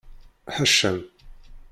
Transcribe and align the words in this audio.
Ḥaca-m! 0.55 0.99